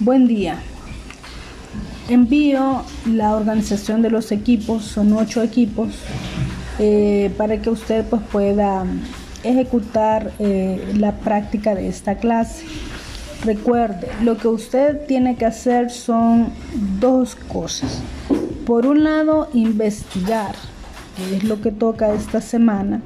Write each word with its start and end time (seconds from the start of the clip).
Buen 0.00 0.28
día. 0.28 0.60
Envío 2.08 2.84
la 3.04 3.34
organización 3.34 4.00
de 4.00 4.10
los 4.10 4.30
equipos, 4.30 4.84
son 4.84 5.12
ocho 5.12 5.42
equipos, 5.42 5.88
eh, 6.78 7.32
para 7.36 7.60
que 7.60 7.68
usted 7.68 8.04
pues, 8.04 8.22
pueda 8.30 8.86
ejecutar 9.42 10.30
eh, 10.38 10.94
la 10.96 11.16
práctica 11.16 11.74
de 11.74 11.88
esta 11.88 12.14
clase. 12.14 12.64
Recuerde, 13.44 14.08
lo 14.22 14.38
que 14.38 14.46
usted 14.46 15.04
tiene 15.08 15.34
que 15.34 15.46
hacer 15.46 15.90
son 15.90 16.52
dos 17.00 17.34
cosas. 17.34 18.00
Por 18.66 18.86
un 18.86 19.02
lado, 19.02 19.48
investigar, 19.52 20.54
que 21.16 21.38
es 21.38 21.42
lo 21.42 21.60
que 21.60 21.72
toca 21.72 22.14
esta 22.14 22.40
semana. 22.40 23.00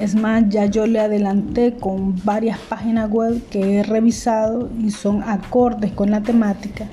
Es 0.00 0.14
más, 0.14 0.44
ya 0.50 0.66
yo 0.66 0.86
le 0.86 1.00
adelanté 1.00 1.74
con 1.74 2.14
varias 2.24 2.58
páginas 2.58 3.10
web 3.10 3.42
que 3.48 3.78
he 3.78 3.82
revisado 3.82 4.68
y 4.82 4.90
son 4.90 5.22
acordes 5.22 5.92
con 5.92 6.10
la 6.10 6.22
temática. 6.22 6.86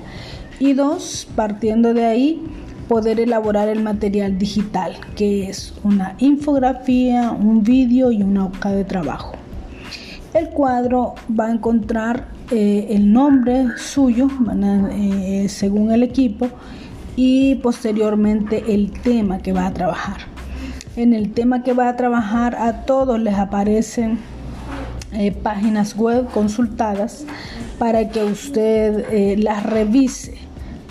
Y 0.58 0.72
dos, 0.72 1.28
partiendo 1.36 1.92
de 1.92 2.06
ahí, 2.06 2.42
poder 2.88 3.20
elaborar 3.20 3.68
el 3.68 3.82
material 3.82 4.38
digital, 4.38 4.96
que 5.16 5.48
es 5.48 5.74
una 5.82 6.14
infografía, 6.18 7.30
un 7.30 7.62
vídeo 7.62 8.10
y 8.10 8.22
una 8.22 8.46
hoja 8.46 8.72
de 8.72 8.84
trabajo. 8.84 9.32
El 10.32 10.48
cuadro 10.48 11.14
va 11.38 11.46
a 11.46 11.52
encontrar 11.52 12.28
eh, 12.50 12.88
el 12.90 13.12
nombre 13.12 13.66
suyo 13.76 14.28
eh, 14.92 15.46
según 15.48 15.92
el 15.92 16.02
equipo 16.02 16.48
y 17.16 17.56
posteriormente 17.56 18.74
el 18.74 18.90
tema 18.90 19.38
que 19.38 19.52
va 19.52 19.66
a 19.66 19.72
trabajar. 19.72 20.33
En 20.96 21.12
el 21.12 21.32
tema 21.32 21.62
que 21.62 21.72
va 21.72 21.88
a 21.88 21.96
trabajar 21.96 22.54
a 22.56 22.84
todos 22.84 23.18
les 23.18 23.34
aparecen 23.34 24.18
eh, 25.12 25.32
páginas 25.32 25.96
web 25.96 26.28
consultadas 26.30 27.24
para 27.78 28.08
que 28.08 28.22
usted 28.24 29.36
las 29.38 29.64
revise 29.64 30.44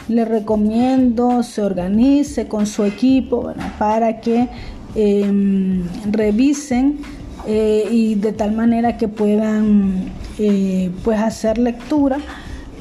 le 0.07 0.25
recomiendo 0.25 1.43
se 1.43 1.61
organice 1.61 2.47
con 2.47 2.65
su 2.65 2.83
equipo 2.83 3.53
para 3.79 4.19
que 4.19 4.49
em, 4.95 5.83
revisen 6.11 6.99
eh, 7.47 7.87
y 7.89 8.15
de 8.15 8.33
tal 8.33 8.53
manera 8.53 8.97
que 8.97 9.07
puedan 9.07 10.11
eh, 10.39 10.91
pues 11.03 11.19
hacer 11.19 11.57
lectura 11.57 12.17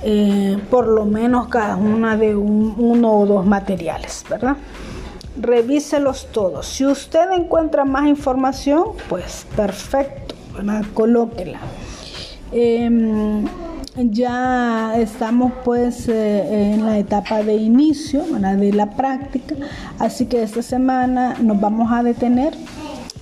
eh, 0.05 0.59
por 0.71 0.89
lo 0.89 1.05
menos 1.05 1.49
cada 1.49 1.77
una 1.77 2.17
de 2.17 2.35
uno 2.35 3.13
o 3.13 3.27
dos 3.27 3.47
materiales, 3.47 4.25
¿verdad? 4.29 4.57
Revíselos 5.41 6.29
todos. 6.31 6.67
Si 6.67 6.85
usted 6.85 7.31
encuentra 7.33 7.85
más 7.85 8.07
información, 8.07 8.85
pues 9.09 9.47
perfecto, 9.57 10.35
colóquela. 10.95 11.59
Em, 12.53 13.47
ya 13.97 14.95
estamos 14.99 15.53
pues 15.65 16.09
eh, 16.09 16.73
en 16.75 16.85
la 16.85 16.99
etapa 16.99 17.43
de 17.43 17.55
inicio 17.55 18.25
de 18.25 18.73
la 18.73 18.91
práctica, 18.91 19.55
así 19.99 20.27
que 20.27 20.43
esta 20.43 20.63
semana 20.63 21.37
nos 21.41 21.61
vamos 21.61 21.91
a 21.93 22.03
detener 22.03 22.55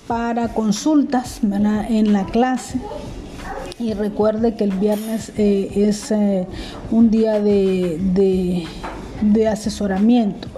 para 0.06 0.48
consultas 0.48 1.40
en 1.42 2.12
la 2.12 2.24
clase. 2.24 2.80
Y 3.78 3.94
recuerde 3.94 4.56
que 4.56 4.64
el 4.64 4.72
viernes 4.72 5.32
eh, 5.38 5.70
es 5.74 6.10
eh, 6.10 6.46
un 6.90 7.10
día 7.10 7.40
de, 7.40 8.66
de, 9.22 9.48
asesoramiento. 9.48 10.48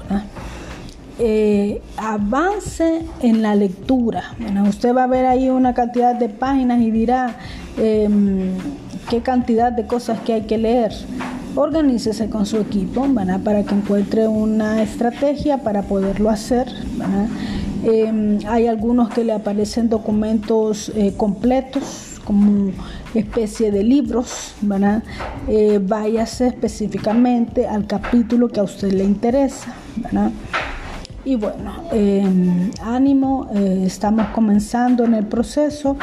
Avance 1.97 3.03
en 3.21 3.43
la 3.43 3.55
lectura. 3.55 4.35
usted 4.69 4.95
va 4.95 5.05
a 5.05 5.07
ver 5.07 5.27
ahí 5.27 5.51
una 5.51 5.75
cantidad 5.75 6.15
de 6.15 6.29
páginas 6.29 6.81
y 6.81 6.91
dirá, 6.91 7.37
em, 7.77 8.53
qué 9.09 9.21
cantidad 9.21 9.73
de 9.73 9.87
cosas 9.87 10.21
que 10.21 10.35
hay 10.35 10.43
que 10.43 10.59
leer. 10.59 10.93
Organícese 11.55 12.31
con 12.31 12.47
su 12.47 12.59
equipo 12.59 13.07
para 13.45 13.63
que 13.63 13.75
encuentre 13.75 14.27
una 14.27 14.83
estrategia 14.83 15.59
para 15.59 15.83
poderlo 15.83 16.31
hacer. 16.31 16.67
Em, 17.85 18.39
hay 18.47 18.69
algunos 18.69 19.11
que 19.11 19.25
le 19.25 19.33
aparecen 19.33 19.89
documentos 19.89 20.91
eh, 20.95 21.15
completos 21.17 22.21
como 22.25 22.71
especie 23.15 23.71
de 23.71 23.83
libros. 23.83 24.55
Eh, 25.49 25.81
váyase 25.83 26.47
específicamente 26.47 27.67
al 27.67 27.87
capítulo 27.87 28.49
que 28.49 28.61
a 28.61 28.63
usted 28.63 28.93
le 28.93 29.05
interesa. 29.05 29.75
Y 31.25 31.37
bueno, 31.37 31.73
em, 31.93 32.73
ánimo, 32.83 33.49
eh, 33.55 33.85
estamos 33.87 34.27
comenzando 34.29 35.05
en 35.05 35.15
el 35.15 35.27
proceso. 35.27 35.97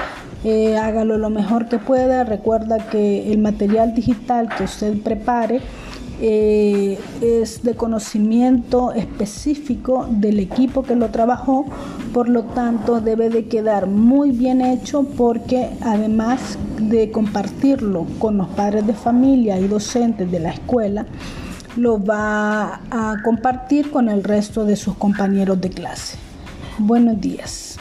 Eh, 0.45 0.77
hágalo 0.77 1.17
lo 1.17 1.29
mejor 1.29 1.67
que 1.67 1.77
pueda. 1.77 2.23
Recuerda 2.23 2.77
que 2.89 3.31
el 3.31 3.39
material 3.39 3.93
digital 3.93 4.47
que 4.47 4.63
usted 4.63 4.97
prepare 5.01 5.59
eh, 6.21 6.97
es 7.21 7.63
de 7.63 7.75
conocimiento 7.75 8.93
específico 8.93 10.07
del 10.09 10.39
equipo 10.39 10.83
que 10.83 10.95
lo 10.95 11.09
trabajó, 11.09 11.65
por 12.13 12.29
lo 12.29 12.43
tanto 12.43 13.01
debe 13.01 13.29
de 13.29 13.45
quedar 13.47 13.87
muy 13.87 14.31
bien 14.31 14.61
hecho 14.61 15.03
porque 15.03 15.69
además 15.81 16.57
de 16.79 17.11
compartirlo 17.11 18.05
con 18.19 18.37
los 18.37 18.47
padres 18.49 18.87
de 18.87 18.93
familia 18.93 19.59
y 19.59 19.67
docentes 19.67 20.29
de 20.31 20.39
la 20.39 20.51
escuela, 20.51 21.05
lo 21.75 22.03
va 22.03 22.81
a 22.89 23.17
compartir 23.23 23.91
con 23.91 24.09
el 24.09 24.23
resto 24.23 24.65
de 24.65 24.75
sus 24.75 24.95
compañeros 24.95 25.59
de 25.61 25.69
clase. 25.69 26.17
Buenos 26.77 27.19
días. 27.19 27.77